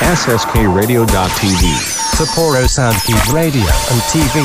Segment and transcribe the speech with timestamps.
[0.00, 1.06] SSKRadio.tv.
[2.16, 4.42] Sapporo Soundkeep Radio and TV.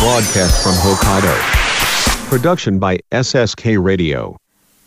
[0.00, 1.30] Broadcast from Hokkaido.
[2.28, 4.34] Production by SSK Radio.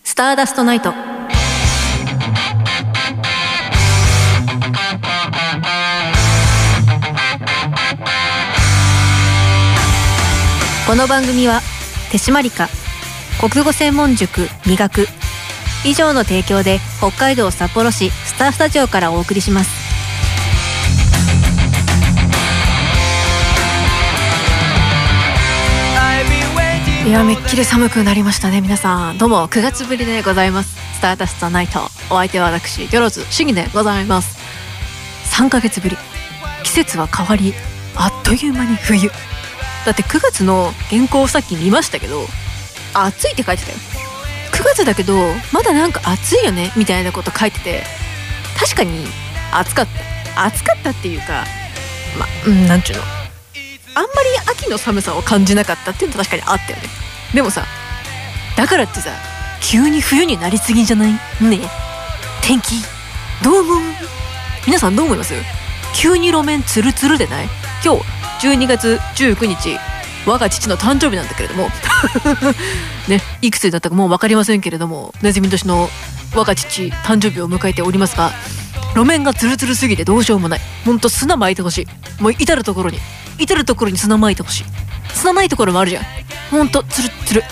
[0.04, 0.98] スターダストナイトこ
[10.96, 11.62] の番組は
[12.12, 12.68] 手締まりか
[13.40, 15.06] 国語専門塾磨く
[15.86, 19.90] 以上の提供で北海道札幌市タースタジオからお送りします。
[27.06, 29.18] いやめっきり寒くなりましたね皆さん。
[29.18, 30.78] どうも9月ぶりでございます。
[30.96, 31.82] スターダストナイト。
[32.10, 34.38] お相手は私ギョロズシギでございます。
[35.36, 35.98] 3ヶ月ぶり。
[36.64, 37.54] 季節は変わり
[37.98, 39.10] あっという間に冬。
[39.86, 42.26] だって9月の原稿をさっき見ましたけど
[42.94, 43.78] 暑いって書いてたよ。
[44.54, 45.18] 9月だけど
[45.52, 47.84] まだなんか暑いよねみたいなこと書いてて
[48.60, 49.06] 確かに
[49.52, 49.88] 暑かっ
[50.36, 51.46] た暑かったっていうか
[52.18, 53.04] まうんなんちゅうの。
[53.96, 56.84] あんまり秋の寒さを感じなかったっていうのは確かにあったよね。
[57.34, 57.66] でもさ
[58.56, 59.12] だからってさ
[59.62, 61.12] 急に冬になりすぎじゃない？
[61.12, 61.20] ね。
[62.42, 62.76] 天気
[63.44, 63.78] どう思う？
[64.66, 65.34] 皆さんどう思います？
[65.96, 67.50] 急に路面ツルツルでない？
[67.84, 67.96] 今
[68.40, 69.78] 日12月19日
[70.26, 71.70] 我が父の誕生日なんだけれども。
[73.10, 75.90] ねいくつになったかもう分かりませんけれどもネズミ年の
[76.36, 78.32] 我が父誕生日を迎えておりますが
[78.96, 80.60] 路面がツルツルすぎてどうしようもない。
[80.86, 82.22] ほんと砂撒いてほしい。
[82.22, 82.98] もう至る所に。
[83.38, 84.66] 至る所に砂撒いてほしい。
[85.14, 86.04] 砂ないところもあるじゃん。
[86.50, 87.44] ほんとツルツル。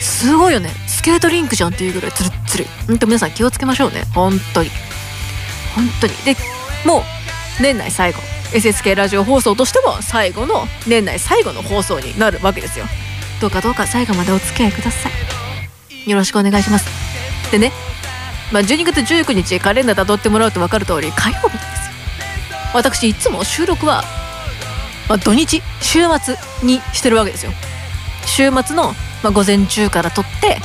[0.00, 0.70] すごいよね。
[0.86, 2.66] スケートリンクじゃんっていうぐらいツルツル。
[2.86, 4.04] ほんと皆さん気をつけましょうね。
[4.14, 4.70] 本当に。
[5.74, 6.14] 本当に。
[6.24, 6.36] で
[6.86, 8.20] もう年内最後。
[8.52, 12.86] SSK ラジオ放送としても最後の年内最後の放送になるわけですよ。
[13.42, 15.10] どうかどうか最後までお付き合いくださ
[16.06, 16.10] い。
[16.10, 16.88] よろしくお願いします。
[17.52, 17.72] でね、
[18.52, 21.90] まあ、12月19日カレンダー辿ってもらうと分かる通り火曜日なんです
[22.74, 24.04] 私いつも収録は、
[25.08, 27.52] まあ、土日週末にしてるわけですよ。
[28.26, 30.58] 週末の、まあ、午前中から撮って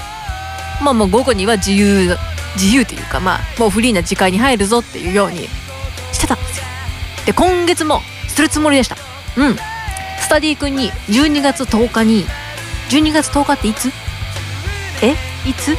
[0.81, 2.18] まあもう午後には自由
[2.56, 5.47] 自由というかまあもうフリーな時間に入るぞっていうように
[6.12, 6.66] してたんですよ。
[7.25, 8.97] で今月もするつもりでした。
[9.38, 9.56] うん。
[10.19, 12.25] スタディ君に12月10日に
[12.90, 13.91] 12月10日っていつ？
[15.02, 15.16] え？
[15.47, 15.75] いつ？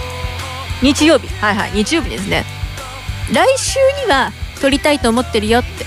[0.84, 1.28] 日曜日。
[1.41, 2.45] はいはい日曜日ですね。
[3.33, 5.87] 来週には撮りたいと思ってるよって。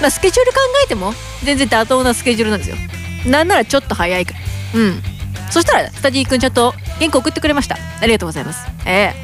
[0.00, 1.12] まあスケジュール考えても
[1.42, 2.76] 全然妥当なスケジュールなんですよ。
[3.26, 4.38] なんならちょっと早いくら。
[4.38, 4.42] い
[4.76, 5.02] うん。
[5.50, 7.76] そしたらスタディ君ちゃんと原稿送ってくれました。
[8.00, 8.64] ありがとうございます。
[8.86, 9.14] ええ。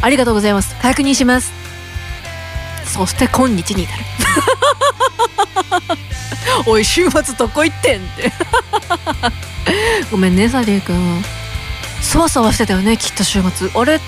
[0.00, 0.74] ありがとうございます。
[0.80, 1.52] 確認します。
[2.86, 4.02] そして今日に至る。
[6.66, 8.32] おい週末どこ行ってんって。
[10.10, 11.22] ごめんねサディ君。
[12.10, 13.70] そわそわしてたよねきっと週末。
[13.74, 14.00] あれ？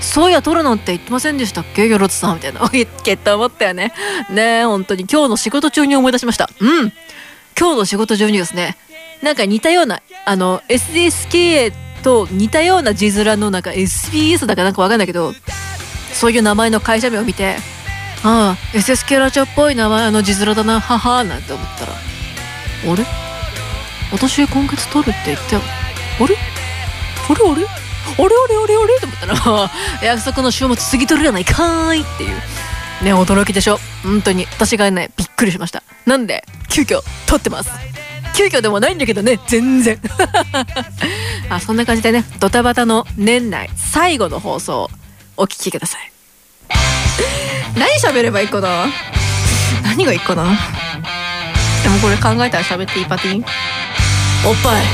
[0.00, 1.86] そういや撮るのって言ってませんでしたっけ？
[1.86, 2.68] ヨロツさんみたいな。
[2.72, 3.92] 言っと思ったよね。
[4.30, 5.06] ねえ本当に。
[5.10, 6.50] 今日の仕事中に思い出しました。
[6.60, 6.92] うん。
[7.58, 8.76] 今日の仕事中にですね
[9.22, 15.32] なんか似たようなあの SSK と似たような字面のなんか SBS だかなんかわかんないけど
[16.12, 17.56] そういう名前の会社名を見て
[18.22, 20.80] ああ SSK ラジオっぽい名前の字面だな。
[20.80, 23.04] ははなんて思ったらあれ？
[24.12, 25.62] 私今月撮るって言ったよ
[26.20, 26.36] あれ？
[27.28, 27.66] あれあれ？
[27.66, 29.00] あれあれあれあれ？
[29.00, 29.70] と思ったら
[30.02, 32.36] 約束の週末過ぎ取るやないかーいっていう。
[33.04, 33.78] ね驚きでしょ。
[34.02, 35.82] 本当に私がねびっくりしました。
[36.06, 37.70] なんで急遽撮ってます。
[38.34, 40.00] 急遽でもないんだけどね全然。
[41.50, 44.90] あそんな感じでねドタバタの年内最後の放送
[45.36, 46.12] お聞きください。
[47.76, 48.86] 何喋ればいいかな
[49.82, 50.44] 何がいいかな？
[51.82, 53.38] でもこれ考えたら喋っていいパティ？
[53.38, 53.44] ン
[54.46, 54.84] おっぱい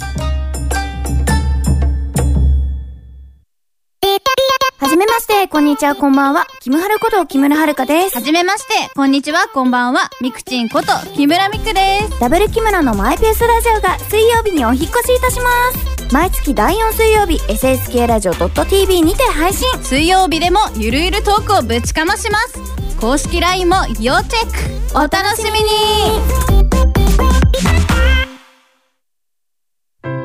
[5.48, 6.46] こんにちは、こんばんは。
[6.60, 8.14] キムハルこと木村遥です。
[8.14, 12.20] はじめまして、こんにちは、こんばんは、みくちんこと木村みくです。
[12.20, 16.14] ダブル木村のマイペースラジオが水曜日にお引っ越しいたします。
[16.14, 19.68] 毎月第4水曜日、SSK ラジオ .tv にて配信。
[19.82, 22.60] 水曜日でもゆるゆるトークをぶちかまします。
[23.00, 24.96] 公式 LINE も要チェック。
[24.96, 26.20] お楽しみに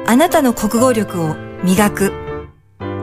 [0.06, 2.27] あなたの国語力を磨く。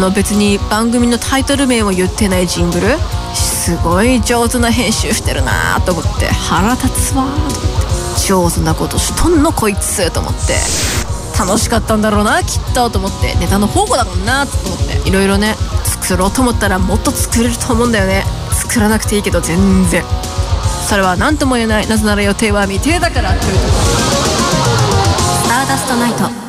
[0.00, 2.96] の別に番組のタイトル名を言ってないジングル？
[3.34, 6.26] すごい上手な編集してるなと思って。
[6.26, 8.26] 腹立つわと思って。
[8.26, 10.54] 上手なことしとんのこいつと思って。
[11.38, 13.34] 楽しかったんだろうなきっとと思って。
[13.36, 15.08] ネタの宝庫だもんなと思って。
[15.08, 15.54] いろいろね
[15.84, 18.24] 作ろうと思ったらもっと作れると思うんだよね。
[18.52, 20.02] 作らなくていいけど全然。
[20.88, 21.86] それは何とも言えない。
[21.86, 23.70] なぜなら予定は未定だからというところ。
[25.44, 26.39] スターダストナイト。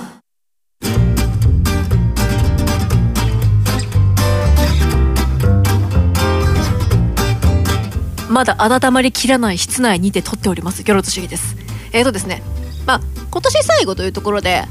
[8.31, 10.83] まだ温まりきらない室内にて撮っております。
[10.83, 11.55] ギョロズ主義です。
[11.93, 12.41] えーとですね
[12.85, 14.63] まあ今年最後というところで、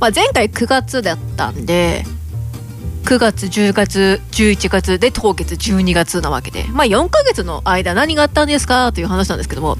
[0.00, 2.04] まあ、前回9月だったんで
[3.04, 9.76] 9月10月11月で当月12月なわけでまあ4ヶ月の間何があったんですかという話なんですけども、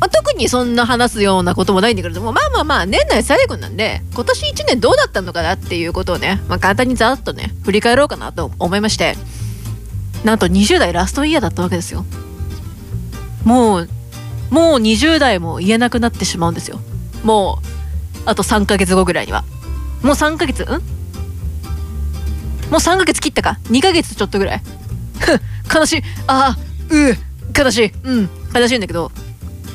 [0.00, 9.16] まあ、特にそんな話すようなこともないんだけれどもまあまあまあ年内最後なんで今年1年どうだったのかなっていうことをね、まあ、簡単にざっとね振り返ろうかなと思いまして
[10.24, 12.04] なんと20代ラストイヤーだったわけですよ。
[13.44, 13.88] もう
[14.50, 16.80] もう20代も言えなくなってしまうんですよ。
[17.22, 17.66] もう
[18.24, 19.44] あと3ヶ月後ぐらいには。
[20.02, 20.66] もう3ヶ月ん？
[20.66, 24.62] もう3ヶ月切ったか？2ヶ月ちょっとぐらい。
[25.74, 26.02] 悲しい。
[26.26, 26.58] ああ
[26.90, 27.16] う
[27.58, 27.92] 悲しい。
[28.02, 29.12] うん悲しいんだけど。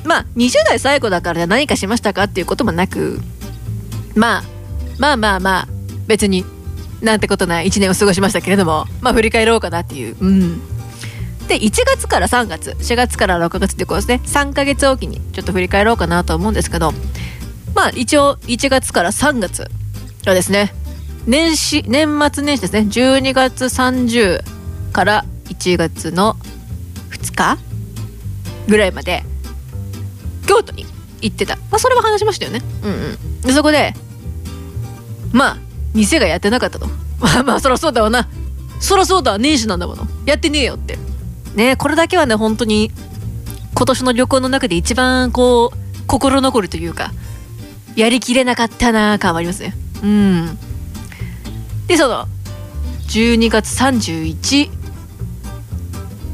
[0.05, 3.21] まあ20代最後だから何かしましたかっていうこともなく。
[4.15, 4.43] まあ
[4.97, 5.67] まあまあまあ
[6.07, 6.43] 別に
[7.01, 10.17] なんてことない1年を過ごしましたけれどもまあ振り返ろうかなっていう。
[10.19, 10.61] うん。
[11.47, 16.91] で1月から3月4月から6月ってこうですね3ヶ月おきにちょっと振り返ろうかなと思うんですけど
[17.73, 19.67] まあ一応1月から3月
[20.27, 20.71] はですね
[21.25, 24.43] 年始年末年始ですね12月30
[24.91, 26.35] から1月の
[27.09, 27.57] 2日
[28.67, 29.23] ぐらいまで
[30.47, 30.85] 京都に
[31.21, 32.61] 行ってた、まあ、それは話しましたよね。
[32.83, 33.41] うんうん。
[33.41, 33.93] でそこで
[35.31, 35.57] まあ
[35.93, 36.87] 店がやってなかったと。
[37.19, 38.27] まあまあそりゃそうだわな。
[38.79, 40.07] そりゃそうだ年始なんだもの。
[40.25, 40.97] やってねえよって。
[41.55, 42.91] ねこれだけはね本当に
[43.73, 45.77] 今年の旅行の中で一番こう
[46.07, 47.11] 心残りというか
[47.95, 49.75] やりきれなかったな感はありますね。
[50.03, 50.57] うん。
[51.87, 52.27] でその
[53.07, 54.69] 12月31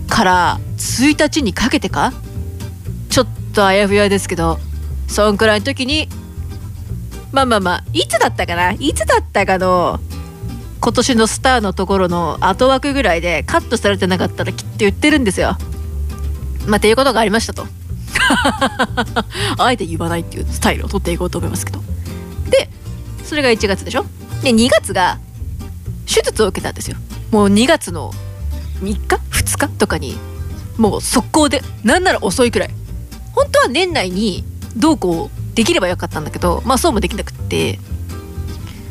[0.10, 2.14] から1日にかけてか？
[3.10, 4.60] ちょっとあやふやですけど
[5.08, 6.10] そんくらいの時に
[7.36, 8.72] まあまあまあいつだったかな？
[8.72, 10.00] いつだったかの
[10.80, 15.58] 今年のスターのところの後枠ぐらいでカットされてなかったらきっと言ってるんですよ。
[16.68, 17.68] まあ、っていうことがありましたと。
[19.60, 21.80] あえて言わないっていうスタイルを取っていこうと思いますけど。
[22.50, 22.70] で、
[23.26, 24.06] それが1月でしょ？
[24.42, 25.20] で、2月が
[26.06, 26.96] 手術を受けたんですよ。
[27.32, 28.14] もう2月の
[28.82, 28.98] 3日
[29.32, 29.68] ?2 日？
[29.78, 30.18] とかに、
[30.78, 32.70] もう速攻で、なんなら遅いくらい。
[33.34, 34.46] 本当は年内に
[34.78, 37.80] どうこうできればよかったんだけど、まあそうもできなくって、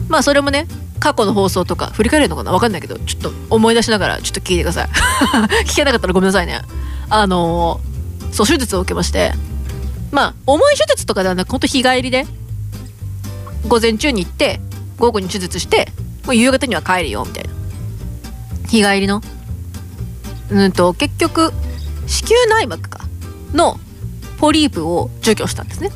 [0.08, 0.66] まあそれもね、
[0.98, 2.52] 過去の放送とか振り返れるのかな？
[2.52, 4.88] わかんないけどちょっと思い出しながらちょっと聞いてください。
[5.68, 6.62] 聞けなかったらごめんなさいね。
[7.10, 7.94] あのー
[8.34, 9.32] そう手術を受けまして
[10.10, 12.26] まあ重い手術とかではなくほんと日帰りで
[13.68, 14.60] 午前中に行って
[14.98, 15.92] 午後に手術して
[16.24, 17.50] もう夕方には帰るよみたいな。
[18.68, 19.22] 日帰りの
[20.50, 21.52] うんと結局
[22.08, 23.04] 子宮内膜か
[23.52, 23.78] の
[24.38, 25.92] ポリープを除去したんですね。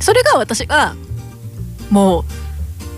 [0.00, 0.94] それが私が
[1.90, 2.24] も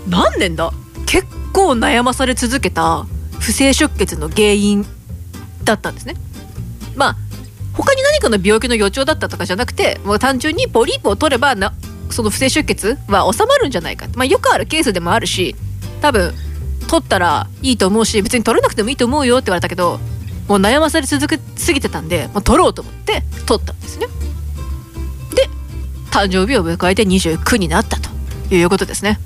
[0.07, 0.71] う何年だ？
[1.05, 3.05] 結構悩まされ続けた
[3.39, 4.85] 不正出血の原因
[5.63, 6.15] だったんですね。
[6.95, 7.15] まあ
[7.73, 11.73] 他に何かの病気の予兆だったとかじゃなくてもう単純にポリープを取ればな
[12.09, 14.07] その不正出血は収まるんじゃないか。
[14.15, 15.55] まあよくあるケースでもあるし
[16.01, 16.33] 多分
[16.87, 19.99] 取ったらいいと思うし別に取れなくてもいいと思うよって言われたけど
[20.47, 24.07] もう悩まされ続けすぎてたんでもう取ろうと思って取ったんですね。
[26.13, 28.11] 誕生日を迎えて29になったと
[28.53, 29.17] いうことですね。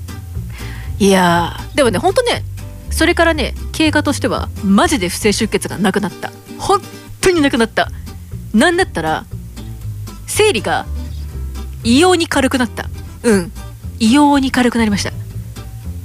[0.98, 2.42] いやーでもねほんとね
[2.90, 6.32] それからね経過としてはマジで不正出血がなくなった。
[6.58, 6.80] 本
[7.20, 7.90] 当になくなった。
[8.54, 9.26] なんだったら
[10.26, 10.86] 生理が
[11.84, 12.88] 異様に軽くなった。
[13.22, 13.52] うん。
[13.98, 15.12] 異様に軽くなりました。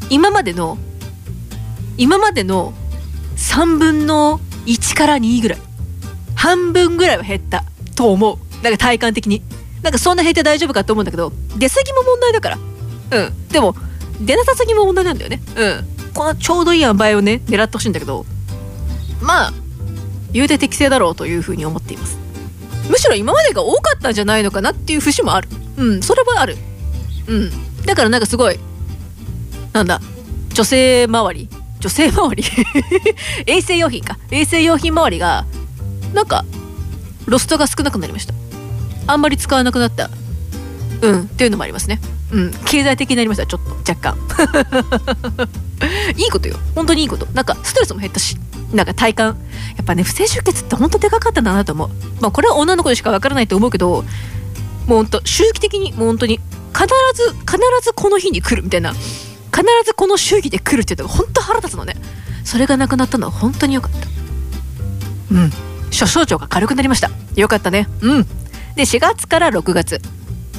[0.10, 0.78] 今までの
[1.96, 2.74] 今までの
[3.38, 5.60] 3分の1から2ぐらい。
[6.36, 7.64] 半分ぐらいは減った
[7.96, 8.38] と思う。
[8.62, 9.42] なんか体感的に。
[9.84, 12.58] なんかそんな減って大丈夫かと思うんだけど出過ぎも問題だから。
[12.58, 13.48] うん。
[13.50, 13.76] でも
[14.22, 15.42] 出なさすぎも問題なんだよね。
[15.56, 15.88] うん。
[16.14, 18.26] このちょうどいい塩梅をね狙ってほしいんだけど
[19.22, 19.54] まあ
[20.32, 22.18] 言うて適正だろうというふうに思っています。
[22.90, 25.50] むしろ今までが多かったんじゃないのかなっていう節もある。
[25.78, 26.02] うん。
[26.02, 26.58] それはある。
[27.28, 27.52] うん。
[27.86, 28.60] だからなんかすごい
[29.74, 30.00] なんだ
[30.54, 31.50] 女性周り
[31.80, 32.44] 女性周り？
[33.48, 34.18] 衛生用品か。
[34.32, 35.46] 衛生用品周りが
[36.14, 36.46] なんか
[37.26, 38.34] ロストが少なくなりました。
[39.08, 40.10] あんまり使わなくなった。
[41.02, 41.22] うん。
[41.24, 42.00] っていうのもありますね。
[42.32, 42.52] うん。
[42.66, 43.46] 経済的になりました。
[43.46, 43.92] ちょっと。
[43.92, 44.18] 若干。
[46.18, 46.58] いいことよ。
[46.76, 47.28] 本当にいいこと。
[47.34, 48.38] なんかストレスも減ったし。
[48.74, 49.38] なんか体感。
[49.76, 51.90] やっぱね不正出血って本当でかかったんだなと思う。
[52.22, 54.04] まあこれは女の子にしかわからないと思うけど
[54.88, 56.40] もうほんと周期的にもう本当に
[56.74, 58.94] 必ず必ずこの日に来るみたいな。
[59.54, 61.96] 必ずこの周期で来るっていうのが本当腹立つのね。
[62.44, 64.08] それがなくなったのは本当に良かった。
[65.36, 65.52] うん。
[65.92, 67.12] 諸症状が軽くなりました。
[67.36, 67.88] よかったね。
[68.02, 68.28] うん。
[68.76, 70.02] で4月から6月。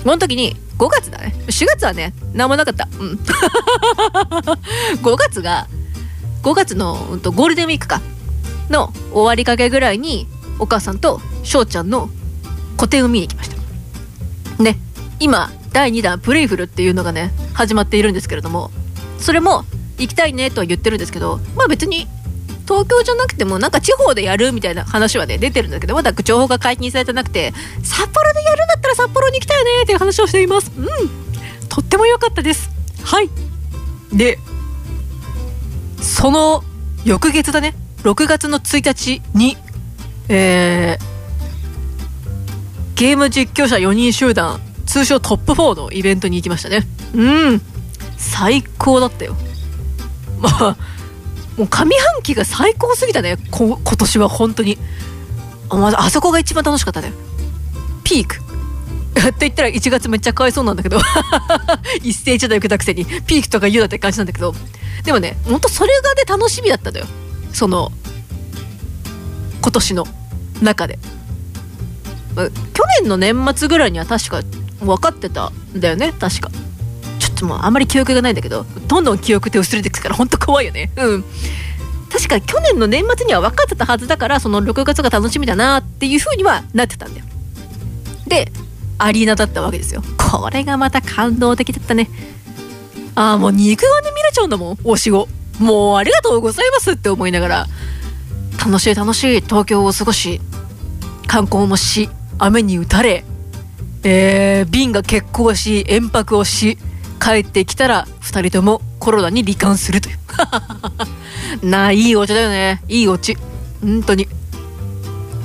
[0.02, 1.34] この時に5月だね。
[1.46, 2.88] 4月はね何もなかった。
[2.98, 3.18] うん。
[5.02, 5.66] 5月が
[6.42, 8.00] 5月の、うんと、ゴールデンウィークか。
[8.70, 10.26] の終わりかけぐらいに
[10.58, 12.08] お母さんと翔ちゃんの
[12.76, 14.62] 個展を見に行きました。
[14.62, 14.78] ね
[15.20, 18.70] 今第2弾プレイフルっていうのがね始まっているんですけれども
[19.18, 19.64] それも
[19.98, 22.06] 行きたいねとは言ってるんですけどまあ別に
[22.64, 27.52] 東京じゃなくてもなんか地方でやるみたいな話はね出てるんだけどまだ情報が解禁されてなくて
[27.82, 30.72] 札幌でやるんだったら札幌に行きたいねっていう話をしています。
[30.76, 30.88] うん。
[31.68, 32.70] とっても良かったです。
[33.02, 33.30] はい。
[34.12, 34.38] で
[36.00, 36.62] その
[37.04, 37.74] 翌月だね。
[38.02, 39.56] 6月の1日に
[40.28, 46.86] えー、ゲーム実況者4人集団通称トップ4のイベントに行きましたね。
[47.14, 47.60] うん。
[48.16, 49.36] 最高だったよ。
[50.38, 50.76] まあ
[51.56, 53.36] もう上半期が最高すぎたね。
[53.50, 54.78] 今年は本当に。
[55.70, 57.12] あそこが一番楽しかったね。
[58.02, 58.36] ピーク。
[58.36, 60.98] って言ったら1月めっちゃかわいそうなんだけど。
[62.02, 63.04] 一斉一台受けたくせに。
[63.04, 64.54] ピークとか言うなって感じなんだけど。
[65.04, 67.06] でもねほんとそれがね楽しみだったのよ。
[67.52, 67.92] その
[69.62, 70.06] 今年の
[70.60, 70.98] 中で。
[72.34, 72.50] 去
[73.00, 74.42] 年の年末ぐらいには確か
[74.80, 76.50] 分かってたんだよね確か。
[77.34, 80.90] っともうあんまり記憶がないんだけどどんどん記憶って薄れてくからほんと怖いよね。
[80.96, 81.24] うん。
[82.10, 87.26] 確か去年の年末には分かってたはずだからその6月が楽しみだなっていう風にはなってたんだよ。
[88.26, 88.50] で
[88.98, 90.02] アリーナだったわけですよ。
[90.18, 92.08] これがまた感動的だったね。
[93.16, 95.28] ああもう肉眼で見れちゃうんだもん推しを。
[95.58, 97.66] もうありがとうございますって思いながら。
[98.64, 100.40] 楽しい楽しい東京を過ごし
[101.26, 103.24] 観光もし雨に打たれ
[104.06, 106.78] えー、便が欠航し延泊をし
[107.24, 110.18] 帰ってきたら2人ともコロナに罹患するという。
[111.66, 112.82] なあいいお家だよね。
[112.86, 113.34] いいお家
[113.80, 114.28] 本当に。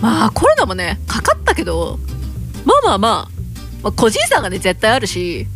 [0.01, 1.98] まあコロナもねかかったけど
[2.65, 3.29] まあまあまあ、
[3.81, 5.48] まあ、個人差がね絶対あるし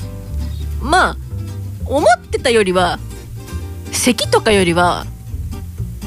[0.81, 1.17] まあ
[1.85, 2.99] 思ってたよりは
[3.91, 5.05] 咳とかよりは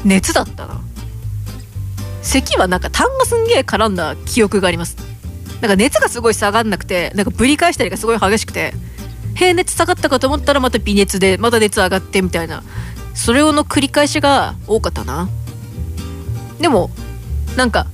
[0.03, 0.81] 熱だったな。
[2.23, 4.97] 咳はなんか痰がすんげえ絡んだ記憶があります。
[5.61, 8.73] なんか熱がすごい下がんなくてなんかぶり返したりがすごい激しくて
[9.37, 12.63] 平熱下がったかと思ったらまた微熱でまた熱上がってみたいな。
[13.13, 15.29] それをの繰り返しが多かったな。
[16.59, 16.89] でも
[17.55, 17.87] なんか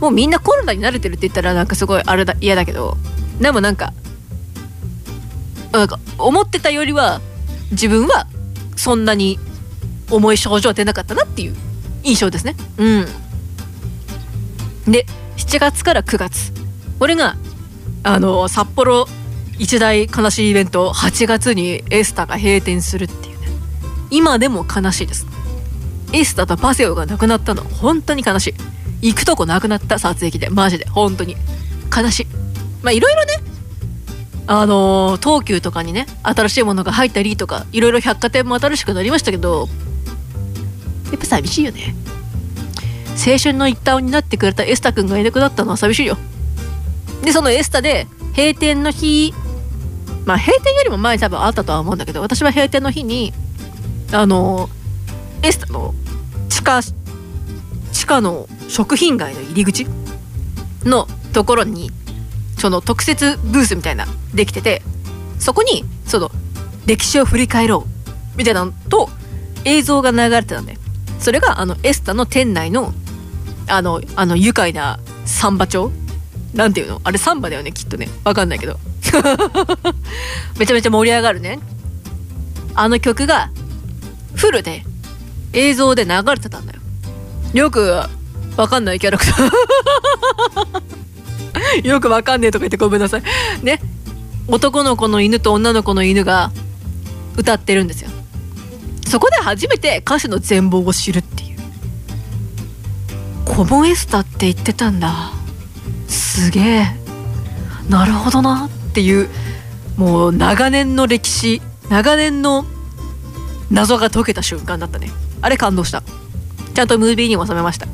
[0.00, 2.96] もうみんなコロナに慣れてるって言ったらなんかすごいあれだ嫌だけど。
[3.40, 3.92] でもなんか
[5.72, 7.20] なんか思ってたよりは
[7.72, 8.26] 自分は
[8.76, 9.38] そんなに
[10.10, 11.54] 重い症状は出なかったなっていう
[12.02, 12.54] 印象ですね。
[12.76, 13.06] うん。
[14.92, 16.52] で7月から9月。
[16.98, 17.36] これが
[18.02, 19.06] あの札幌
[19.58, 23.48] 一大悲しいイベント8月にエスタが閉店するっていうね。
[24.10, 25.26] 今でも悲しいです。
[26.12, 28.54] エスタとパセオがなくなったの本当に悲し
[29.00, 29.10] い。
[29.10, 30.50] 行くとこなくなった撮影機で。
[30.50, 30.88] マジで。
[30.88, 31.36] 本当に。
[31.94, 32.26] 悲しい。
[32.82, 33.54] まあいろいろね。
[34.46, 39.68] あのー、東急とかにね新しいものが入ったりとかいろいろ百貨店も新しくなりましたけど
[41.10, 41.94] やっぱ寂しいよね。
[43.14, 46.18] 青春の一端を担ってくれたエスタ君がいなくなったのは寂しいよ。
[47.22, 48.06] でそのエスタで
[48.36, 49.32] 閉店の日
[50.24, 53.32] まあ閉店よりも前に多分あったとは思うんだけど私は閉店の日に
[54.12, 54.68] あの
[55.42, 55.94] エスタの
[56.48, 56.80] 地下
[57.92, 59.86] 地下の食品街の入り口
[60.84, 61.90] のところに
[62.58, 64.82] その特設ブースみたいなできてて
[65.38, 66.30] そこにその
[66.86, 67.86] 歴史を振り返ろ
[68.34, 69.08] うみたいなのと
[69.64, 70.76] 映像が流れてたんで
[71.18, 72.92] それがあのエスタの店内の
[73.66, 75.90] あのあの愉快なサンバ調
[76.52, 77.00] なんていうの？
[77.02, 78.08] あれサンバだよねきっとね。
[78.24, 78.78] わかんないけど。
[80.58, 81.58] めちゃめちゃ盛り上がるね。
[82.74, 83.50] あの曲が
[84.34, 84.84] フルで
[85.52, 86.80] 映像で流れてたんだよ。
[87.52, 88.02] よく
[88.56, 89.52] わかんないキャラクター。
[91.86, 93.22] よくわかんねえとか言ってごめんなさい。
[93.62, 93.80] ね。
[94.48, 96.50] 男の子の犬と女の子の犬が
[97.36, 98.10] 歌ってるんですよ。
[99.06, 101.58] そこで初めて歌詞の全貌を知るっていう。
[103.44, 105.32] コボエスタって言ってたんだ。
[106.08, 106.86] すげえ。
[107.88, 108.66] なるほどな。
[108.66, 109.28] ってっていう
[109.96, 111.60] もう長年の歴史
[111.90, 112.64] 長年の
[113.68, 115.10] 謎が解けた瞬間だったね。
[115.42, 116.04] あれ感動した。
[116.74, 117.88] ちゃんとムービーにも収めました。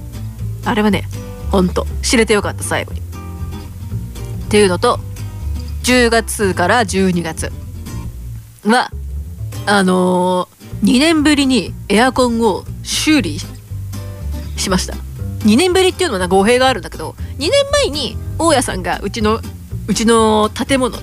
[0.67, 1.05] あれはね
[1.51, 3.01] ほんと知れてよかった最後に。
[3.01, 3.03] っ
[4.51, 5.01] ていうのと
[5.85, 7.51] 10月から12月
[8.67, 8.91] は
[9.65, 13.39] あのー、2年ぶりにエアコンを修理
[14.59, 14.95] しました。
[15.47, 17.51] 2年ぶりっていうのはなんか語弊があるんだけど2年
[17.85, 19.41] 前に大家さんがうちの
[19.91, 20.97] うちの建物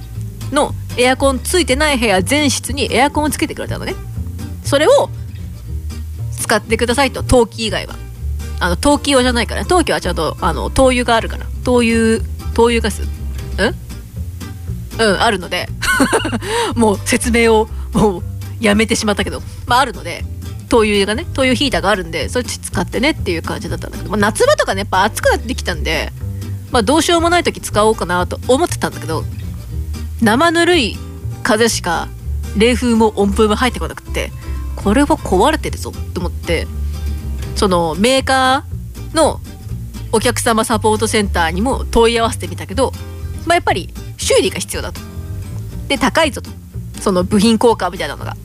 [0.53, 3.95] のエアコンついてない部屋全室にエアコンをつけてくれたのね。
[4.63, 5.09] それを
[6.39, 7.21] 使ってくださいと。
[7.21, 7.95] 陶器以外は。
[8.61, 9.65] あの陶器用じゃないから。
[9.65, 11.45] 陶器はちゃんとあの灯油があるから。
[11.65, 12.21] 灯油
[12.53, 13.01] 灯油ガス。
[13.01, 13.05] う
[13.61, 15.05] ん？
[15.05, 15.67] うんあるので。
[16.75, 18.23] もう説明をもう
[18.61, 19.41] やめてしまったけど。
[19.65, 20.23] まああるので。
[20.69, 26.11] 灯油がね灯油ヒーターがあるんでそっち使ってねっていう感じだったんだけど、まあ、夏場とかねやっぱ暑くなってきたんで
[26.71, 29.23] まあどうしようもない時使おうかなと思ってたんだけど
[30.21, 30.97] 生ぬるい
[31.43, 32.07] 風しか
[32.57, 34.31] 冷風も温風も入ってこなくって
[34.75, 36.67] これは壊れてるぞって思って
[37.55, 39.39] そのメーカーの
[40.11, 42.91] お客様サポートセンターにも問い合わせてみたけど、
[43.45, 45.01] まあ、やっぱり修理が必要だと。
[45.87, 46.49] で高いぞと。
[47.01, 48.35] その部品交換みたいなのが。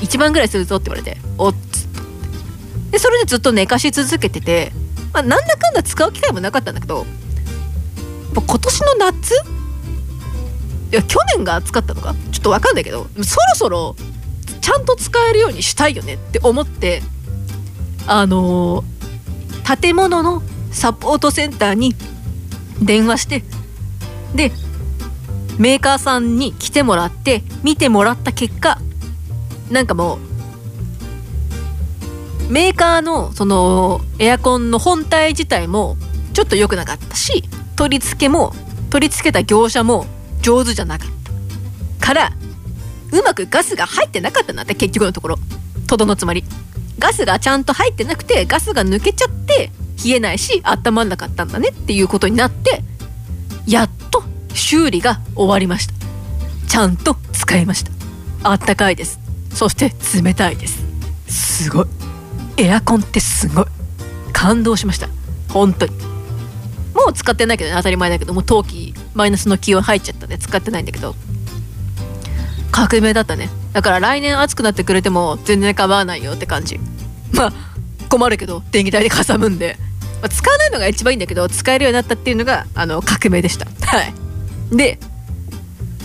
[0.00, 1.88] 1万ぐらいするぞって言われておっつっ
[2.90, 4.72] でそれでずっと寝かし続けてて、
[5.12, 7.04] まあ、なんだかんだ使う機会もなかったんだけど
[8.34, 9.34] 今年の夏？
[9.34, 9.36] い
[10.92, 12.14] や去年が暑かったのか？
[12.32, 13.96] ちょっと分かんないけどそろそろ
[14.60, 17.02] ちゃんと使えるようにしたいよねって思って
[18.06, 21.94] あのー、建物のサポートセンターに
[22.82, 23.44] 電話して
[24.34, 24.52] で
[25.58, 28.78] メーカーさんに来てもらって見てもらった結果
[29.70, 30.18] なんかも
[32.48, 35.96] うメーカーのそのエアコンの本体自体も
[36.32, 37.42] ちょっと良くなかったし
[37.78, 38.52] 取り付けも
[38.90, 40.04] 取り付けた業者も
[40.42, 41.08] 上手じゃなかっ
[42.00, 42.06] た。
[42.06, 42.32] から
[43.12, 45.38] うまくガスが入ってなかったんだって結局のところ。
[45.86, 46.42] とどのつまり。
[46.98, 49.70] ガスがちゃんと入ってなくてガスが抜けちゃって
[50.04, 52.82] 冷えないし温まんなかったんだねっていうことになって
[53.68, 55.94] やっと修理が終わりました。
[56.66, 57.92] ちゃんと使えました。
[58.42, 59.20] あったかいです。
[59.54, 60.82] そして冷たいです。
[61.28, 61.86] すごい。
[62.56, 63.66] エアコンってすごい。
[64.32, 65.08] 感動しました。
[65.48, 66.07] 本当に。
[67.08, 71.14] う使ってないけどね当たり前だけどもう冬季マイナスの気温入っちゃったんで使ってないんだけど。
[72.70, 73.48] 革命だったね。
[73.72, 76.78] だから来年暑くなってくれても全然構わないよって感じ。
[77.32, 77.52] まあ
[78.08, 79.76] 困るけど電気代でかさむんで、
[80.22, 83.66] まあ、使わないのが一番いいんだけど使えるようになったっていうのがあの革命でした。
[83.86, 84.14] はい。
[84.76, 84.98] で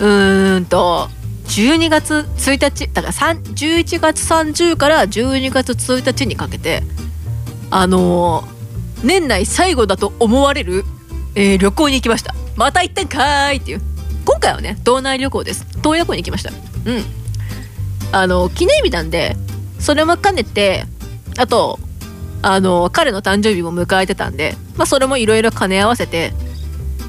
[0.00, 1.08] ーんと
[1.46, 6.82] 12月1日だから11月30から12月1日にかけて
[7.70, 8.53] あのー、
[9.04, 10.84] 年内最後だと思われる、
[11.34, 12.34] えー、旅行に行きました。
[12.56, 13.82] また行ってんかーいっていう。
[14.24, 15.66] 今回はね道内旅行です。
[15.82, 16.50] 洞爺湖に行きました。
[16.50, 17.04] うん。
[18.12, 19.36] あの記念日なんで
[19.78, 20.84] それも兼ねて
[21.36, 21.78] あと
[22.42, 26.32] あの彼の誕生日も迎えてたんでまあそれもいろいろ兼ね合わせて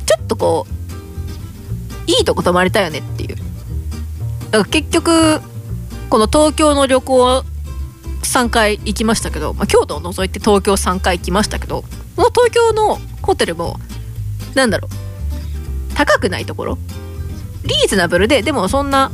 [0.05, 0.65] ちょっとこ
[2.08, 3.36] ういいとこ泊まりたいよねっていう。
[3.36, 5.39] だから結局
[6.10, 7.43] この東京の旅行
[8.26, 11.84] 3回行きましたけど、まあ、京都を除いて東京3回行きましたけど
[12.16, 13.80] この東京のホテルも
[14.54, 16.78] なんだろう高くないところ？
[17.64, 19.12] リーズナブルででもそんな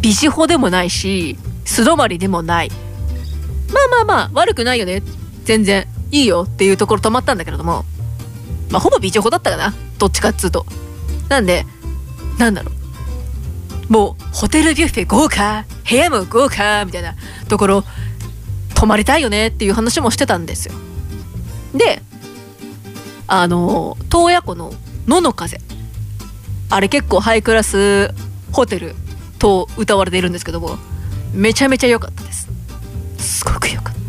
[0.00, 2.70] ビジホでもないし素泊まりでもない。
[3.72, 5.02] まあまあまあ悪くないよね。
[5.44, 7.84] 全然いいよっていうところ泊まったんだけれども
[8.70, 9.74] まあほぼビジホだったかな。
[9.98, 10.64] どっちかっつうと。
[11.28, 11.66] なんで
[12.38, 12.74] なんだろう。
[13.88, 17.14] もうホテルビュッフェ豪華部屋も豪華みたいな
[17.48, 17.84] ところ
[18.74, 20.74] 泊まりたいよねっていう話もしてたんですよ。
[21.74, 22.02] で
[23.26, 24.72] あの洞爺湖の
[25.06, 25.58] 野の風。
[26.70, 28.12] あれ結構ハイクラス
[28.52, 28.94] ホテル
[29.38, 30.76] と歌われているんですけども
[31.32, 32.48] めちゃめちゃ良かったです。
[33.18, 34.00] すごく良かった。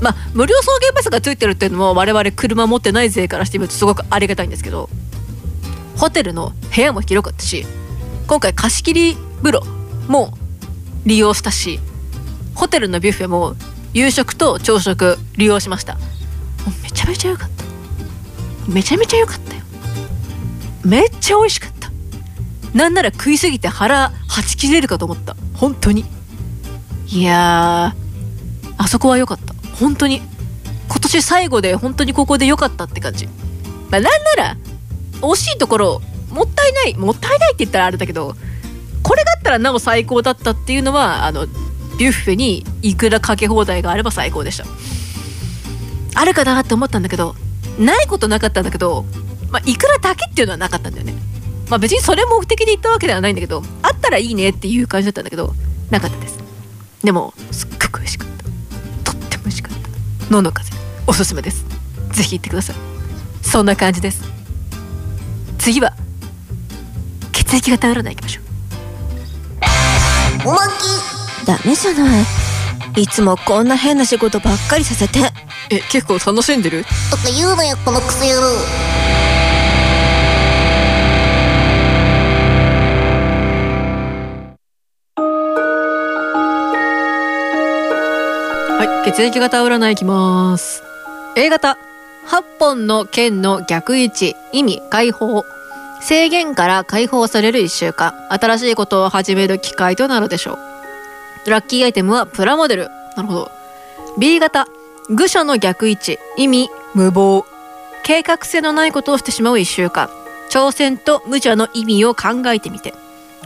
[0.00, 4.88] まあ無料送迎バスがついてるっていうのも我々車持ってない勢からしてみるとすごくありがたいんですけど
[5.96, 7.66] ホテルの部屋も広かったし
[8.28, 9.62] 今回貸し切り風呂
[10.06, 10.36] も
[11.06, 11.80] 利用したし
[12.54, 13.54] ホテルのビュッフェも
[13.94, 15.96] 夕食と朝食利用しました。
[16.82, 17.64] めちゃめちゃ良かった。
[18.70, 19.62] めちゃめちゃ良かったよ。
[20.84, 21.90] めっちゃ美味しかった。
[22.76, 25.34] なんなら食いすぎて腹はち切れるかと思った。
[25.54, 26.04] 本当に。
[27.06, 27.94] いや
[28.76, 29.54] あそこは良かった。
[29.76, 30.20] 本当に。
[30.88, 33.26] 今年最後で本当にここで良かったって感じ。
[33.88, 34.56] まあなんなら
[35.22, 38.34] 惜しいところもったいないもったいないって言ったらあれだけど
[39.02, 41.46] これだったらなお最高だったっていうのはあの
[41.98, 44.64] ビュッフェにいくらかけ放題があれば最高でした。
[46.14, 47.34] あるかなって思ったんだけど
[47.78, 49.04] ないことなかったんだけど、
[49.50, 51.14] まあ、いくらだけっていうのはなかったんだよね。
[51.70, 55.54] まあ別にそれ目的で行ったわけではないんだけどあったらいいねっていう感じだったんだけど
[55.90, 56.38] なかったです。
[57.04, 58.28] でもすっごく美味しかっ
[59.04, 59.12] た。
[59.12, 59.78] とっても美味しかっ
[60.26, 60.32] た。
[60.32, 60.70] のの風
[61.06, 61.64] おすすめです。
[62.12, 62.76] ぜひ行ってください。
[63.42, 64.22] そんな感じです。
[65.58, 65.94] 次は
[67.48, 68.44] 血液型占い行きましょう。
[70.50, 70.58] おま
[71.46, 72.24] ダメじゃない。
[72.96, 75.20] いつもこんな変な仕事ばっかりさせて。
[75.70, 76.84] え結構楽しんでる？
[77.10, 78.48] とか言うなよこのクソ野郎。
[88.78, 90.82] はい血液型占いいきます。
[91.34, 91.78] A 型。
[92.26, 94.36] 8本の剣の逆位置。
[94.52, 95.46] 意味解放
[96.00, 98.14] 制限から解放される1週間。
[98.30, 100.58] 新しいことを始める機会となるでしょ
[101.46, 101.50] う。
[101.50, 102.88] ラッキーアイテムはプラモデル。
[103.16, 103.50] なるほど。
[104.18, 104.66] B 型。
[105.08, 106.18] 愚者の逆位置。
[106.36, 107.46] 意味無謀。
[108.04, 110.08] 計画性のないことをしてしまう1週間。
[110.50, 112.94] 挑戦と無茶の意味を考えてみて。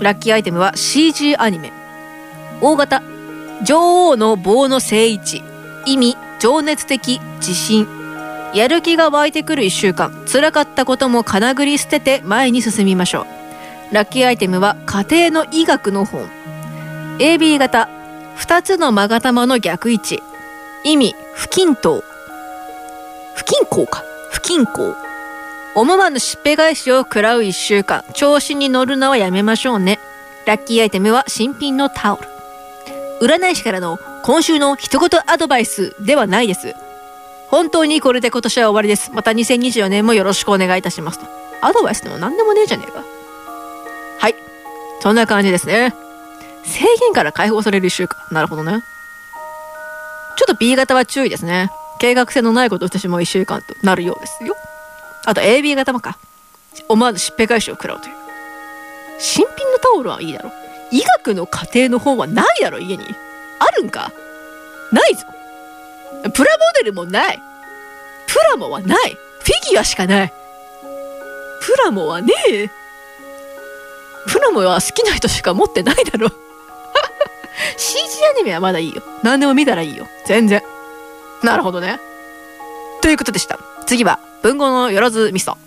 [0.01, 1.73] ラッキーアイテムは CG アニメ。
[2.61, 3.03] O 型。
[3.65, 5.43] 女王の棒の正位置。
[5.87, 8.02] 意味情熱的自信。
[8.55, 10.13] やる気が湧いてくる1週間。
[10.31, 13.27] 辛かったこともかなぐり捨てて前に進みましょ
[13.91, 13.95] う。
[13.95, 16.29] ラッキーアイテムは家庭の医学の本。
[17.19, 17.89] AB 型。
[18.37, 20.23] 2つの勾玉の逆位置。
[20.85, 22.03] 意味不均等。
[23.35, 24.03] 不均衡か。
[24.31, 24.97] 不均衡。
[25.75, 28.05] 思わぬしっぺ返しを食らう1週間。
[28.15, 29.99] 調子に乗るのはやめましょうね。
[30.47, 32.29] ラッキーアイテムは新品のタオル。
[33.23, 36.75] 占い師からの今週の一言アドバイスではないです。
[37.53, 39.13] 本当にこれで今年は終わりです。
[39.13, 41.27] また2024年もよろしくお願いいたしますと。
[41.61, 43.05] アドバイスでも何でもねえじゃねえか。
[44.19, 44.35] はい。
[45.01, 45.95] そんな感じですね。
[46.65, 48.19] 制限から解放される1週間。
[48.31, 48.83] なるほどね。
[50.39, 51.71] ちょっと B 型は注意ですね。
[51.99, 54.57] 計画性のないことをしてしまう1週間となるようですよ。
[55.27, 56.17] あと AB 型もか。
[56.89, 58.15] 思わずしっぺ返しを食らうという。
[59.19, 60.51] 新品のタオルはいいだろ。
[60.91, 63.05] 医学の家庭の本はないだろ家に。
[63.59, 64.11] あるんか。
[64.91, 65.27] ないぞ。
[66.31, 67.43] プラモデルもない。
[68.27, 69.11] プラモはない。
[69.11, 70.33] フィギュアしかない。
[71.61, 72.69] プラモはねえ。
[74.27, 76.29] プラモは好きな人しか持ってないだろ
[77.77, 77.99] CG
[78.31, 79.03] アニメはまだいいよ。
[79.23, 80.07] 何でも見たらいいよ。
[80.27, 80.63] 全然。
[81.43, 81.99] なるほどね。
[83.01, 83.59] ということでした。
[83.87, 85.59] 次は文豪のよろずミスト。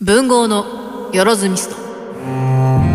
[0.00, 2.91] 文豪のよろずミスト。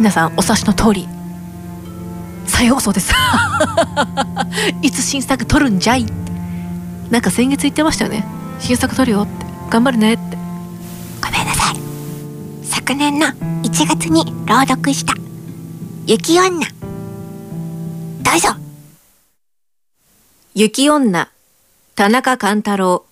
[0.00, 1.06] 皆さんお察しの通り。
[2.46, 3.12] 再放送です。
[4.80, 6.06] いつ新作撮るんじゃい？
[7.10, 8.24] なんか先月言ってましたよね。
[8.60, 9.44] 新作撮るよって。
[9.68, 10.38] 頑張るねって。
[11.22, 11.76] ごめんなさい。
[12.64, 15.12] 昨年の1月に朗読した。
[16.06, 16.66] 雪女。
[18.22, 18.56] どうぞ。
[20.54, 21.28] 雪女。
[21.94, 23.04] 田中勘太郎。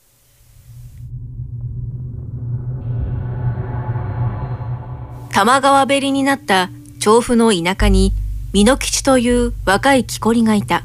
[5.33, 8.13] 玉川べりになった調布の田舎に
[8.53, 10.85] 美濃吉という若い木こりがいた。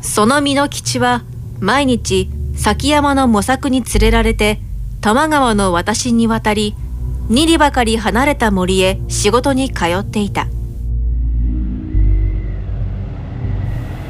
[0.00, 1.22] その美濃吉は
[1.60, 4.58] 毎日崎山の模索に連れられて
[5.00, 6.74] 多摩川の私に渡り
[7.28, 10.48] 二里ばかり離れた森へ仕事に通っていた。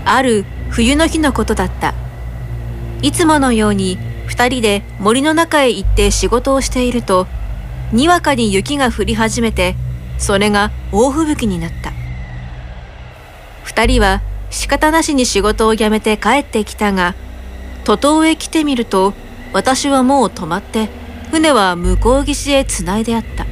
[0.04, 1.94] ある冬の日のことだった。
[3.02, 7.26] いつものように二人で森の中へ行って仕事をしていると
[7.92, 9.74] にわかに雪が降り始めて
[10.22, 11.92] それが大吹雪になった。
[13.64, 17.14] 二人は仕方なしに仕事を辞めて帰ってきたが
[17.84, 19.14] 徒党へ来てみると
[19.52, 20.88] 私はもう止まって
[21.30, 23.46] 船は向こう岸へつないであった。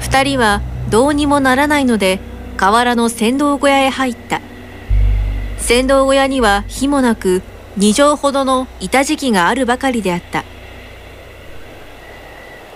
[0.00, 2.20] 二人はどうにもならないので
[2.56, 4.40] 河原の船頭小屋へ入った。
[5.58, 7.42] 船頭小屋には火もなく
[7.76, 10.44] 二畳ほどの板敷きがあるばかりであった。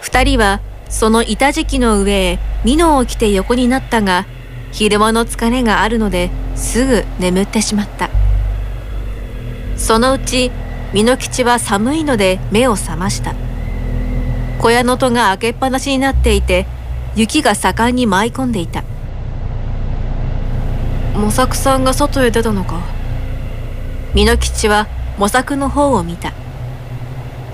[0.01, 0.61] 二人は
[0.93, 4.27] その板敷きの上へ美濃を着て横になったが
[4.73, 8.11] 昼間の疲れがあるのですぐ眠ってしまった。
[9.77, 10.53] そのうち
[10.93, 13.35] 美濃吉は寒いので目を覚ました。
[14.61, 16.67] 小屋の戸が開けっぱなしになっていて
[17.17, 18.85] 雪が盛んに舞い込んでいた。
[21.15, 22.81] 模索さんが外へ出たのか。
[24.15, 24.87] 美濃吉は
[25.19, 26.35] 模索の方を見た。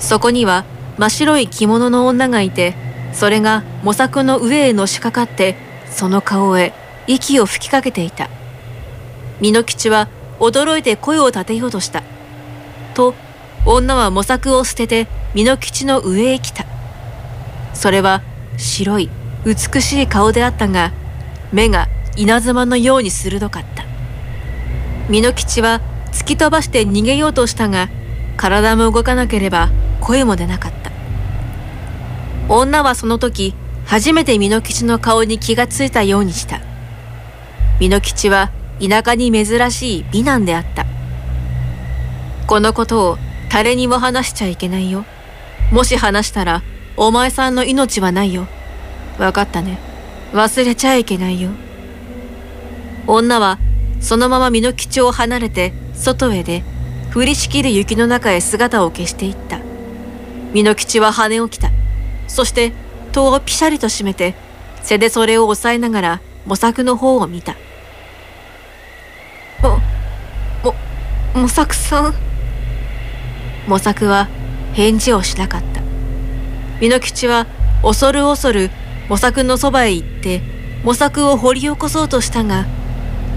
[0.01, 0.65] そこには
[0.99, 5.57] 真っ白い着物の女がいてそれが模索の上へのしかかって
[5.91, 6.73] その顔へ
[7.07, 8.29] 息を吹きかけていた。
[9.41, 10.09] 美濃吉は
[10.41, 12.03] 驚いて声を立てようとした。
[12.95, 13.15] と
[13.65, 16.65] 女は模索を捨てて美濃吉の上へ来た。
[17.75, 18.23] それは
[18.57, 19.11] 白い
[19.45, 20.93] 美しい顔であったが
[21.53, 23.85] 目が稲妻のように鋭かった。
[25.09, 25.81] 美濃吉は
[26.13, 27.89] 突き飛ばして逃げようとしたが
[28.37, 30.78] 体も動かなければ声も出なかった。
[32.49, 36.61] 女はその時初めて美濃吉の顔に気がついたようにした。
[37.79, 40.87] 美濃吉は田舎に珍しい美男であった。
[42.47, 43.19] このことを
[43.51, 45.05] 誰にも話しちゃいけないよ。
[45.73, 46.63] もし話したら
[46.97, 48.47] お前さんの命はないよ。
[49.19, 49.79] わかったね。
[50.33, 51.51] 忘れちゃいけないよ。
[53.07, 53.59] 女は
[54.01, 56.63] そのまま美濃吉を離れて外へ出
[57.15, 59.61] 降りしきる雪の中へ姿を消していった。
[60.55, 61.78] 美濃吉は羽起きた。
[62.29, 62.73] そして
[63.11, 64.35] 戸をピシャリと閉めて
[64.83, 67.57] 背でそれを押さえながら模索の方を見た。
[69.61, 69.81] も
[70.63, 70.75] も
[71.35, 72.15] 模索さん？
[73.67, 74.29] 模索は
[74.75, 75.83] 返事をしなかった。
[76.81, 77.47] 美濃吉は
[77.83, 78.71] 恐る恐る
[79.09, 80.41] 模索のそばへ行って
[80.85, 82.67] 模索を掘り起こそうとしたが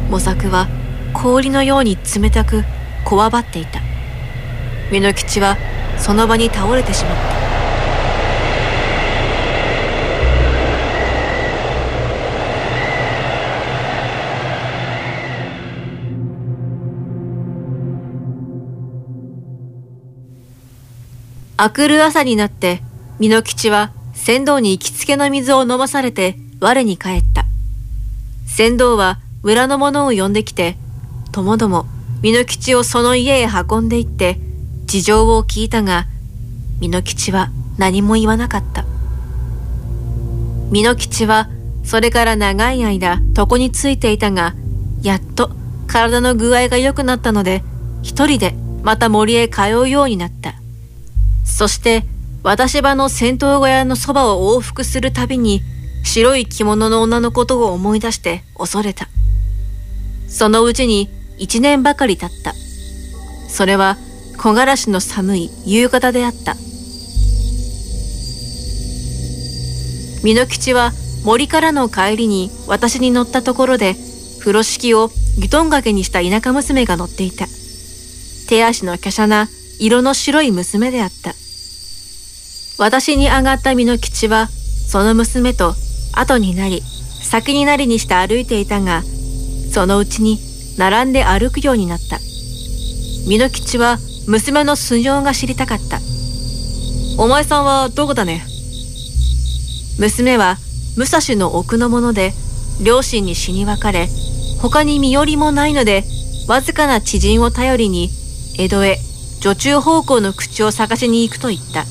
[0.09, 0.67] 模索は
[1.13, 2.63] 氷のように冷たく
[3.03, 3.81] こわばっていた。
[4.91, 5.57] 美濃吉は
[5.97, 7.40] その場に倒れてしまった。
[21.61, 22.81] 明くる朝になって
[23.19, 27.45] 美濃吉は船頭に行きつけの水を飲まされて我に帰った。
[28.47, 30.75] 船頭は村の者を呼んできて
[31.31, 31.85] ともども
[32.23, 34.39] 美濃吉をその家へ運んで行って
[34.85, 36.07] 事情を聞いたが
[36.79, 38.83] 美濃吉は何も言わなかった
[40.71, 41.47] 美濃吉は
[41.83, 44.55] それから長い間床についていたが
[45.03, 45.51] やっと
[45.85, 47.63] 体の具合が良くなったので
[48.01, 50.60] 一人でまた森へ通うようになった。
[51.55, 52.03] そして
[52.43, 55.61] 私場の戦闘小屋のそばを往復するたびに
[56.03, 59.07] 白い着物の女のことを思い出して恐れた。
[60.27, 62.53] そのうちに一年ばかり経った。
[63.47, 63.97] それは
[64.37, 66.55] 木枯らしの寒い夕方であった。
[70.23, 70.91] 美濃吉は
[71.23, 73.95] 森からの帰りに私に乗ったところで
[74.39, 77.45] 風呂敷をギトン掛けにした田舎娘が乗っていた。
[78.47, 79.47] 手足の華奢な
[79.83, 81.33] 色の白い娘であった。
[82.77, 85.73] 私に上がった美濃吉はその娘と
[86.13, 89.01] 後になり先になりにして歩いていたが
[89.73, 90.37] そのうちに
[90.77, 92.19] 並んで歩くようになった。
[93.27, 95.99] 美濃吉は娘の素性が知りたかった。
[97.17, 98.43] お前さんはどこだね？
[99.97, 100.57] 娘は
[100.95, 102.33] 武蔵の奥の者で
[102.83, 104.07] 両親に死に別れ
[104.61, 106.03] 他に身寄りもないので
[106.47, 108.11] わずかな知人を頼りに
[108.59, 108.97] 江戸へ
[109.41, 111.83] 女中方向の口を探しに行くと言った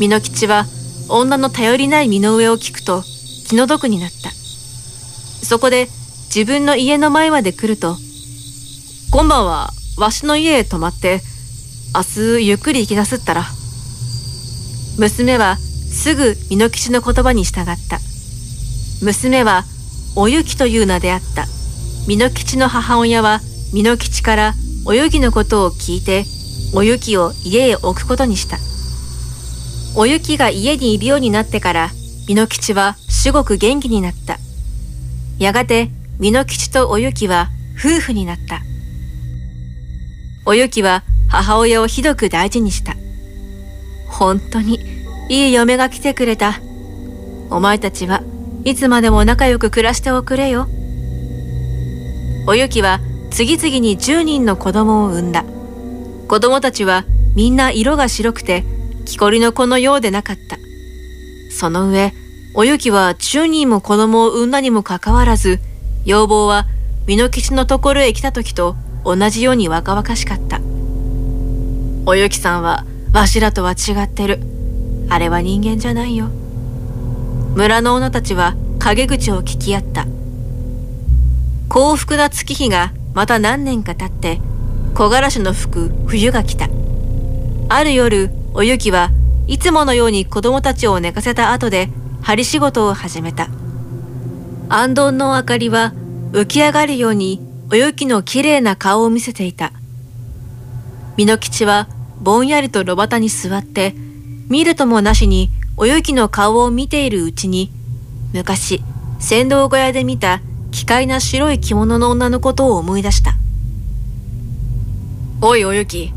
[0.00, 0.64] 美濃吉は
[1.08, 3.02] 女の頼りない身の上を聞くと
[3.48, 4.30] 気の毒になった。
[4.30, 5.88] そこで
[6.34, 7.96] 自分の家の前まで来ると、
[9.10, 11.20] 今晩はわしの家へ泊まって、
[11.94, 13.44] 明日ゆっくり行きなすったら。
[14.98, 17.98] 娘はすぐ美濃吉の言葉に従った。
[19.02, 19.64] 娘は
[20.16, 21.46] おゆきという名であった。
[22.08, 23.40] 美濃吉の母親は
[23.74, 24.54] 美濃吉から
[24.86, 26.24] おゆきのことを聞いて、
[26.74, 28.56] おゆきを家へ置くことにした。
[29.94, 31.90] おゆきが家にいるようになってから、
[32.26, 34.38] 美濃吉は至極元気になった。
[35.38, 38.62] やがて、美濃吉とおゆきは夫婦になった。
[40.46, 42.96] おゆきは母親をひどく大事にした。
[44.08, 44.80] 本当に、
[45.28, 46.60] いい嫁が来てくれた。
[47.50, 48.22] お前たちは
[48.64, 50.68] いつまでも仲良く暮らしておくれよ。
[52.46, 55.44] おゆきは次々に10人の子供を産んだ。
[56.28, 57.04] 子供たちは
[57.34, 58.64] みんな色が白くて
[59.04, 60.58] 木こりの子のようでなかった。
[61.50, 62.12] その上、
[62.54, 65.60] おゆきは10人も子供を産んだにもかかわらず、
[66.04, 66.66] 要望は
[67.06, 70.60] 美濃吉のところへ来た時と同じように若々しかった。
[72.06, 74.40] おゆきさんはわしらとは違ってる。
[75.08, 76.28] あれは人間じゃないよ。
[77.54, 80.06] 村の女たちは陰口を聞き合った。
[81.68, 84.40] 幸福な月日がまた何年か経って、
[84.94, 86.68] 木枯らしの吹く冬が来た。
[87.68, 89.10] ある夜、おゆきは
[89.46, 91.88] いつものように子供たちを寝かせた後で
[92.20, 93.48] 針仕事を始めた。
[94.68, 95.94] あんどんの明かりは
[96.32, 99.72] 浮き上がるようにおゆきの綺麗な顔を見せていた。
[101.16, 101.88] 美濃吉は
[102.20, 103.94] ぼんやりと炉端に座って
[104.48, 107.72] 見るともなしにおゆきの顔を見ているうちに
[108.34, 108.82] 昔
[109.18, 113.41] 船頭小屋で見た奇怪な白い着物の女のことを思い出した。
[115.44, 116.14] おいおゆき、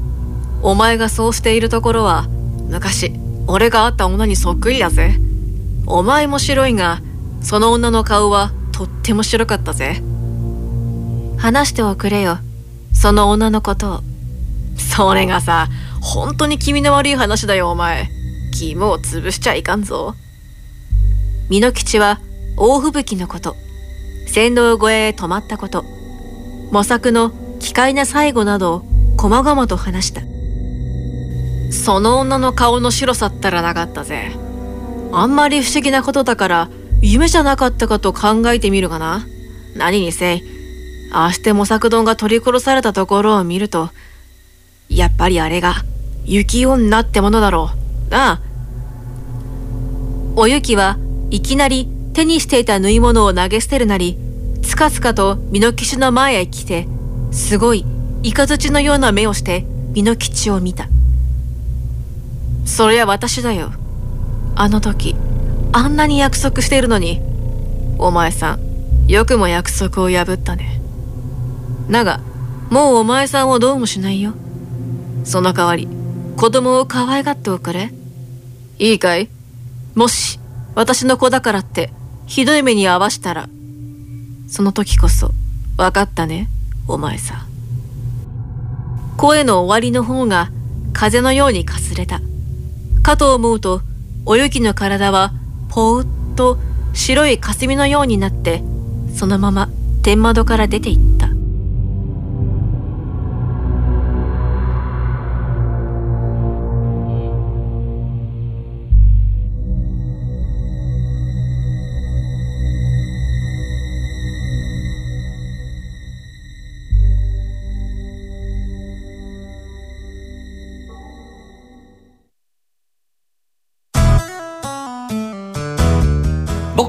[0.61, 2.27] お前がそうしているところは
[2.69, 3.11] 昔
[3.47, 5.15] 俺が会った女にそっくりだぜ。
[5.87, 7.01] お前も白いが、
[7.41, 10.03] その女の顔はとっても白かったぜ。
[11.39, 12.37] 話しておくれよ。
[12.93, 13.99] その女のことを。
[14.77, 15.69] それがさ、
[16.01, 18.07] 本当に気味の悪い話だよお前。
[18.53, 20.13] 肝を潰しちゃいかんぞ。
[21.49, 22.19] 美濃吉は
[22.57, 23.55] 大吹雪のこと、
[24.27, 25.83] 船頭小屋へ泊まったこと、
[26.71, 30.21] 模索の奇怪な最後などを細々と話した。
[31.71, 34.31] その女の顔の白さったらなかったぜ。
[35.11, 36.69] あんまり不思議なことだから、
[37.01, 39.25] 夢じゃなかったかと考えてみるがな。
[39.75, 40.43] 何にせい、
[41.11, 43.89] ああして模索丼が取り殺されたところを見ると、
[44.89, 45.75] やっぱりあれが、
[46.23, 47.71] 雪女ってものだろ
[48.07, 48.11] う。
[48.11, 48.41] なあ。
[50.35, 50.97] おゆきは
[51.29, 54.17] いきなり手にしていた縫い物を投げ捨てるなり、
[54.63, 56.87] つかつかと美濃吉の前へ来て、
[57.31, 57.85] すごい、
[58.25, 60.87] イカズチのような目をして美濃吉を見た。
[62.65, 63.71] そりゃ私だよ。
[64.55, 65.15] あの時、
[65.71, 67.21] あんなに約束しているのに、
[67.99, 70.81] お前さん、よくも約束を破ったね。
[71.91, 72.19] だが、
[72.71, 74.33] もうお前さんをどうもしないよ。
[75.23, 75.87] その代わり、
[76.35, 77.93] 子供を可愛がっておくれ。
[78.79, 79.29] いいかい？
[79.93, 80.39] もし、
[80.73, 81.93] 私の子だからって、
[82.25, 83.47] ひどい目に遭わしたら、
[84.47, 85.29] その時こそ、
[85.77, 86.49] 分かったね、
[86.87, 87.45] お前さ。
[89.17, 90.51] 声の終わりの方が、
[90.93, 92.21] 風のようにかすれた。
[93.01, 93.81] かと思うと、
[94.25, 95.31] おゆきの体は、
[95.69, 96.57] ぽーっと
[96.93, 98.63] 白い霞のようになって、
[99.15, 99.69] そのまま
[100.03, 101.34] 天窓から出て行った。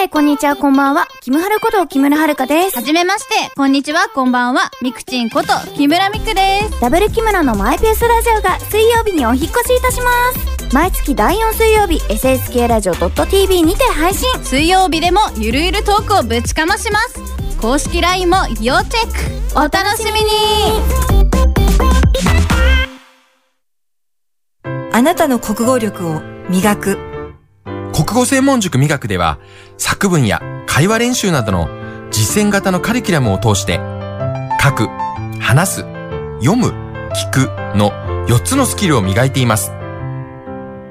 [0.00, 1.06] して、こんにちは、こんばんは。
[1.20, 2.76] キムハルこと木村遥です。
[2.76, 4.70] はじめまして、こんにちは、こんばんは。
[4.82, 6.80] ミクチンこと木村ミクです。
[6.80, 10.10] ダブル木村のマイペースラジオが水曜日にお引っ越しいたしま
[10.68, 10.74] す。
[10.74, 14.26] 毎月第4水曜日、SSK ラジオ .tv にて配信。
[14.42, 17.20] 水曜日でもゆるゆるトークをぶちかまします。
[17.60, 19.58] 公式 LINE も要チェック。
[19.58, 20.30] お楽しみに
[24.92, 27.09] あなたの国語力を磨く。
[28.00, 29.38] 国語専門塾美学では、
[29.76, 31.68] 作文や会話練習などの
[32.10, 33.78] 実践型のカリキュラムを通して、
[34.58, 34.88] 書く、
[35.38, 35.80] 話す、
[36.42, 36.68] 読む、
[37.12, 37.90] 聞くの
[38.26, 39.72] 4つのスキルを磨いています。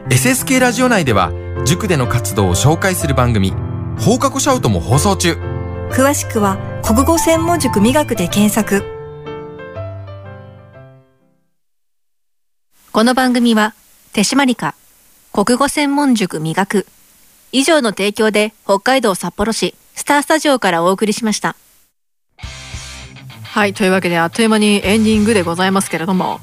[0.10, 1.32] SSK ラジオ内では、
[1.66, 3.56] 塾での活動を紹介する番組、
[3.98, 5.34] 放課後シャウトも放送中。
[5.90, 8.84] 詳しくは国語専門塾美学で検索。
[12.92, 13.74] この番組は、
[14.14, 14.76] 手締まりか、
[15.34, 16.86] 国語専門塾磨く、
[17.52, 21.56] 以上の提供で北海道札幌市スタースタジオからお送りしました。
[23.44, 26.40] はい、というわけであっという間にエンディングでございますけれども、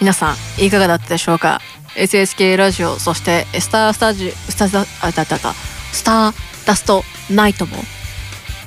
[0.00, 1.60] 皆さんいかがだったでしょうか
[1.96, 5.54] ?SSK ラジオ、そしてスタースタジオ、スター、あ、だっただ、
[5.92, 7.76] スターダストナイトも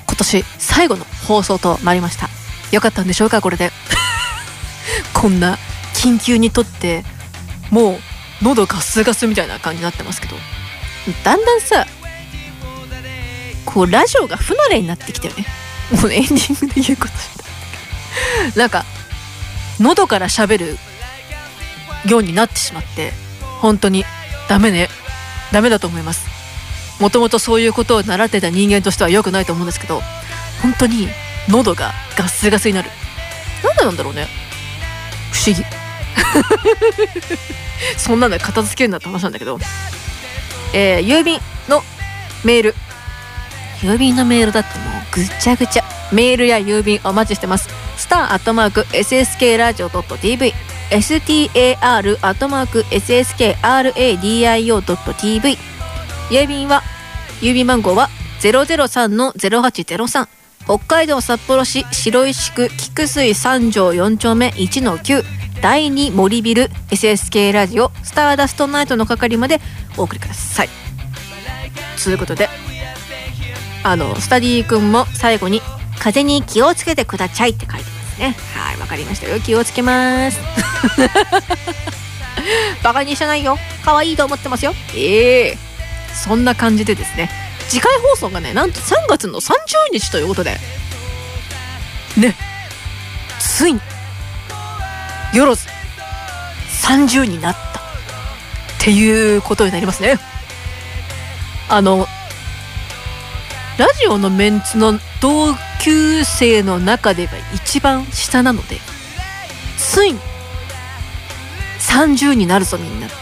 [0.06, 2.28] 今年最後の放送となりました。
[2.72, 3.70] よかったんでしょうかこれで。
[5.14, 5.58] こんな
[5.94, 7.04] 緊急にとって
[7.70, 7.98] もう
[8.42, 10.36] 喉ガスガスみたいな感じになってますけど
[11.24, 11.86] だんだんさ
[13.64, 15.44] こうラジオが不慣れになってきたよね。
[16.00, 17.36] もうエンディングで言うことし
[18.54, 18.84] たなんか
[19.78, 20.78] 喉から喋る
[22.10, 23.12] ようになってしまって
[23.60, 24.04] 本当に
[24.48, 24.88] ダメね。
[25.52, 26.26] ダメだと思います。
[27.00, 30.00] もともとそういうことを習ってた人間としては良くないと思うんですけど
[30.62, 31.08] 本当に
[31.48, 32.90] 喉がガスガスになる。
[33.62, 34.26] なんでなんだろうね。
[35.32, 35.64] 不思議。
[37.98, 39.58] そんなの片付けるなって話なんだけど。
[40.74, 41.38] えー、郵便
[41.68, 41.82] の
[42.44, 42.74] メール。
[43.80, 45.84] 郵便のメールだってもうぐちゃぐちゃ。
[46.12, 47.68] メールや郵便お待ちしてます。
[47.96, 50.52] スターアットマーク SSK ラジオ .tv
[50.90, 53.58] star アットマーク sskradio.tv
[56.30, 56.82] 郵便は
[57.40, 58.08] 郵便番号は
[58.40, 60.28] 003-0803
[60.64, 65.22] 北海道札幌市白石区菊水三条4丁目1-9
[65.60, 69.60] 第2森ビル SSK ラジオスターダストナイトの係まで
[69.96, 70.68] お送りください。
[72.02, 72.48] ということで
[73.82, 75.60] あのスタディ君も最後に
[75.98, 78.36] 「風に気をつけてください」って書いてますね。
[78.54, 79.40] はいわかりましたよ。
[79.40, 80.38] 気をつけます。
[82.82, 83.58] バカにしてないよ。
[83.84, 84.74] 可愛いと思ってますよ。
[84.94, 85.58] ええ。
[86.12, 87.30] ー、そんな感じでですね。
[87.68, 89.54] 次回放送がねなんと3月の30
[89.92, 90.58] 日ということで。
[92.16, 92.34] ね。
[93.40, 93.80] ついに。
[95.36, 95.68] よろず
[96.86, 97.80] 30になった。
[97.80, 100.18] っていうことになりますね。
[101.68, 102.06] あの
[103.78, 108.78] ラジオのメンツの同級生の中では一番下なので
[109.76, 110.20] ついに
[111.80, 113.16] 30になるぞみんなって。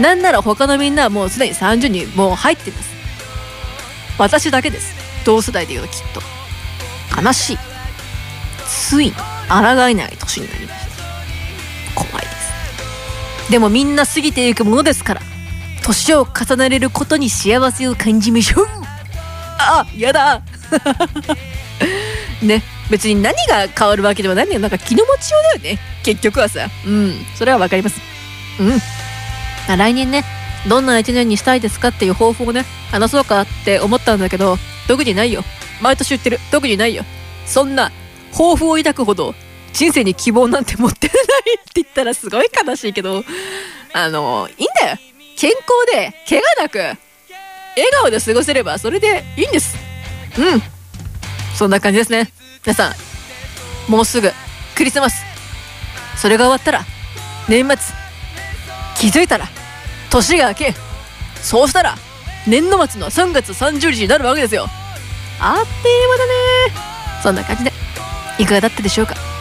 [0.00, 2.90] なんなら他のみんなはもうすでに30にもう入ってます。
[4.18, 4.94] 私だけです。
[5.24, 6.20] 同世代でいうときっと。
[7.22, 7.58] 悲しい。
[8.68, 9.18] ついに抗
[9.88, 10.80] えない年になりました。
[10.80, 10.85] 怖い
[13.50, 15.20] でもみんな過ぎていくものですから。
[15.84, 18.66] 年を重ねれることに幸せを感じましょう。
[19.58, 20.42] あやだ。
[22.42, 24.60] ね別に何が変わるわけではないんだよ。
[24.60, 25.78] なんか気の持ちようだよね。
[26.02, 26.68] 結局はさ。
[26.84, 28.00] うんそれは分かります。
[28.58, 28.68] うん。
[28.68, 28.76] ま
[29.74, 30.24] あ来年ね
[30.66, 35.44] どんな一年にしたいですかっていう抱負をね話そうかって思ったんだけど特にないよ。
[35.80, 36.40] 毎年言ってる。
[36.50, 37.04] 特にないよ。
[37.46, 37.92] そんな
[38.32, 39.36] 抱負を抱くほど
[39.76, 41.20] 人生に希望なんて持ってないっ
[41.64, 43.22] て言ったらすごい悲しいけど
[43.92, 44.98] あのいいんだよ。
[45.36, 46.96] 健康で怪我なく笑
[48.00, 49.76] 顔で過ごせればそれでいいんです。
[50.38, 50.62] うん。
[51.54, 52.32] そんな感じですね。
[52.64, 52.94] 皆さ
[53.88, 54.30] んもうすぐ
[54.74, 55.22] クリスマス。
[56.16, 56.84] それが終わったら
[57.46, 57.76] 年末。
[58.98, 59.46] 気づいたら
[60.10, 60.74] 年が明け。
[61.42, 61.96] そうしたら
[62.46, 64.68] 年度末の3月30日になるわけですよ。
[65.38, 66.32] あっという間だね。
[67.22, 67.72] そんな感じで
[68.38, 69.35] いかがだったでしょうか？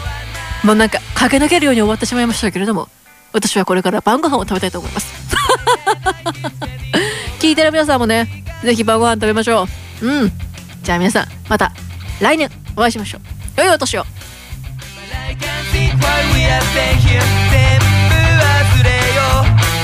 [0.66, 2.90] もうなんか駆け抜けるように終わってしまいましたけれども
[3.32, 5.14] 私はこれから晩ご飯を食べたいと思います。
[7.40, 9.68] 聞いてる皆さんもね是非晩ご飯食べましょ
[10.02, 10.08] う。
[10.08, 10.32] うん。
[10.82, 11.72] じゃあ皆さんまた
[12.20, 13.20] 来年お会いしましょ
[13.58, 13.62] う。
[13.62, 14.02] 良いお年を。
[14.02, 14.08] いつ
[15.12, 15.18] だ
[18.64, 19.20] ってそ
[19.72, 19.75] う。